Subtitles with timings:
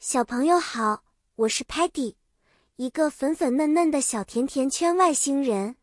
[0.00, 1.02] 小朋友好，
[1.34, 2.14] 我是 Patty，
[2.76, 5.74] 一个粉粉嫩嫩的小甜甜圈外星人。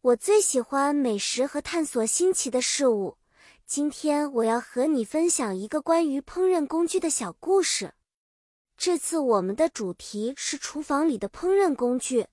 [0.00, 3.18] 我最喜欢美食和探索新奇的事物。
[3.66, 7.92] 今天我要和你分享一个关于烹饪工具的小故事。
[8.78, 12.28] 这次我们的主题是厨房里的烹饪工具。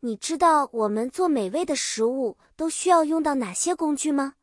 [0.00, 4.34] 你知道我们做美味的食物都需要用到哪些工具吗？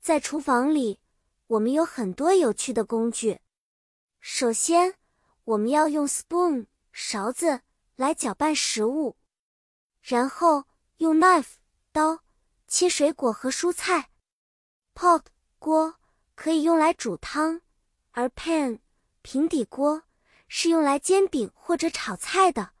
[0.00, 0.98] 在厨房里，
[1.46, 3.38] 我们有很多有趣的工具。
[4.20, 4.94] 首先，
[5.44, 7.62] 我们要用 spoon 勺子
[7.96, 9.16] 来搅拌食物，
[10.02, 10.64] 然后
[10.98, 11.54] 用 knife
[11.92, 12.20] 刀
[12.66, 14.10] 切水果和蔬菜。
[14.94, 15.22] pot
[15.58, 15.94] 锅
[16.34, 17.60] 可以用来煮汤，
[18.10, 18.80] 而 pan
[19.22, 20.02] 平底锅
[20.48, 22.72] 是用来煎饼或者炒菜的。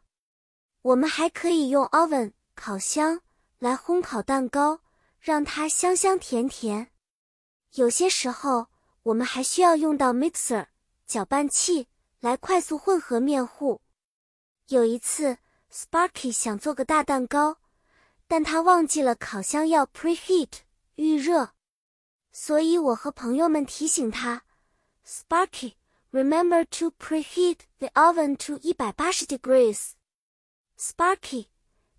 [0.82, 3.20] 我们还可以用 oven 烤箱
[3.58, 4.80] 来烘烤蛋糕，
[5.20, 6.90] 让它香香甜甜。
[7.72, 8.68] 有些时候，
[9.04, 10.66] 我们还需要用到 mixer。
[11.08, 11.88] 搅拌器
[12.20, 13.80] 来快速混合面糊。
[14.66, 15.38] 有一次
[15.72, 17.56] ，Sparky 想做个大蛋糕，
[18.26, 20.50] 但他忘记了烤箱要 preheat
[20.96, 21.52] 预热，
[22.30, 24.44] 所以我和朋友们提醒他
[25.06, 29.92] ：Sparky，remember to preheat the oven to 一百八十 degrees。
[30.78, 31.46] Sparky，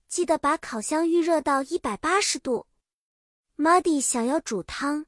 [0.07, 2.67] 记得把烤箱预热到一百八十度。
[3.57, 5.07] Muddy 想要煮汤。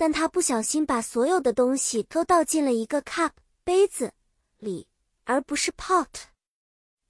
[0.00, 4.14] 但他不小心把所有的东西都倒进了一个 cup 杯子
[4.56, 4.88] 里，
[5.24, 6.06] 而不是 pot。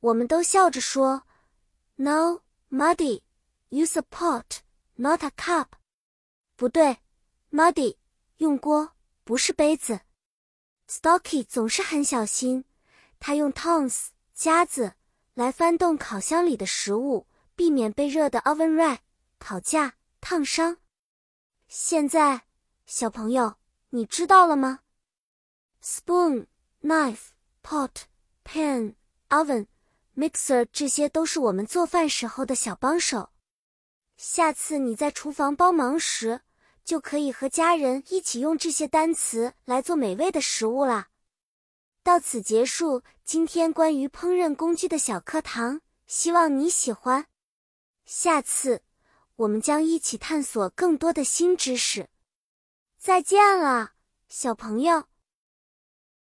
[0.00, 1.22] 我们都笑着说
[1.94, 3.22] ：“No, Muddy,
[3.68, 4.62] use a pot,
[4.96, 5.66] not a cup。”
[6.58, 6.98] 不对
[7.52, 7.96] ，Muddy
[8.38, 8.90] 用锅
[9.22, 10.00] 不是杯子。
[10.88, 12.64] Stocky 总是很小心，
[13.20, 14.94] 他用 tongs 夹子
[15.34, 18.98] 来翻动烤箱里的食物，避免被热的 oven rack
[19.38, 20.78] 烤架烫伤。
[21.68, 22.49] 现在。
[22.92, 23.54] 小朋友，
[23.90, 24.80] 你知道了吗
[25.80, 26.46] ？Spoon,
[26.82, 27.28] knife,
[27.62, 27.92] pot,
[28.44, 28.96] pan,
[29.28, 29.68] oven,
[30.16, 33.30] mixer，这些都是我们做饭时候的小帮手。
[34.16, 36.40] 下次你在厨房帮忙时，
[36.84, 41.10] 就可以和家人一起用这些单词来做美味的食物啦。
[42.02, 47.26] 到此结束今天关于烹饪工具的小课堂，希望你喜欢。
[48.04, 48.82] 下次
[49.36, 52.08] 我们将一起探索更多的新知识。
[53.00, 53.92] 再见了，
[54.28, 55.09] 小朋友。